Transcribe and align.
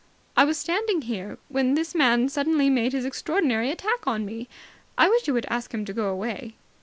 "I 0.35 0.45
was 0.45 0.57
standing 0.57 1.03
here, 1.03 1.37
when 1.47 1.75
this 1.75 1.93
man 1.93 2.27
suddenly 2.27 2.71
made 2.71 2.93
his 2.93 3.05
extraordinary 3.05 3.69
attack 3.69 4.07
on 4.07 4.25
me. 4.25 4.47
I 4.97 5.07
wish 5.07 5.27
you 5.27 5.33
would 5.35 5.45
ask 5.47 5.71
him 5.75 5.85
to 5.85 5.93
go 5.93 6.07
away." 6.07 6.55